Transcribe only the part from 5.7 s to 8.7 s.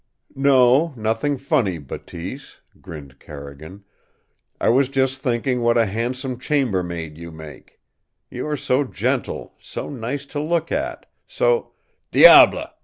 a handsome chambermaid you make. You are